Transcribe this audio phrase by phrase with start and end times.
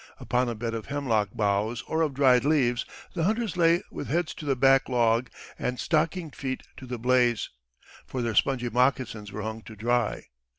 [0.19, 4.33] Upon a bed of hemlock boughs or of dried leaves the hunters lay with heads
[4.33, 7.51] to the back log and stockinged feet to the blaze,
[8.07, 10.25] for their spongy moccasins were hung to dry.